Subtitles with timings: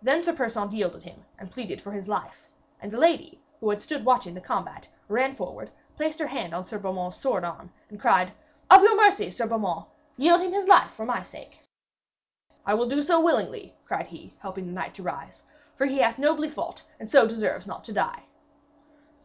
[0.00, 2.48] Then Sir Persaunt yielded him and pleaded for his life,
[2.80, 6.66] and the lady, who had stood watching the combat, ran forward, placed her hand on
[6.66, 8.32] Sir Beaumains' sword arm, and cried:
[8.70, 9.86] 'Of your mercy, Sir Beaumains,
[10.16, 11.58] yield him his life for my sake.'
[12.64, 15.42] 'I do it willingly,' cried he, helping the knight to rise,
[15.74, 18.22] 'for he hath nobly fought and so deserves not to die.'